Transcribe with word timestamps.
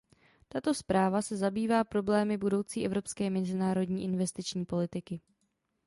Tato 0.49 0.73
zpráva 0.73 1.21
se 1.21 1.37
zabývá 1.37 1.83
problémy 1.83 2.37
budoucí 2.37 2.85
evropské 2.85 3.29
mezinárodní 3.29 4.03
investiční 4.03 4.65
politiky. 4.65 5.21